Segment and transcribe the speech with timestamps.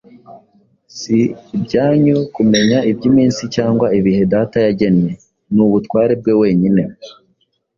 [0.97, 1.17] Si
[1.55, 5.11] ibyanyu kumenya iby’iminsi cyangwa ibihe Data yagennye
[5.53, 6.81] ni ubutware bwe wenyine.”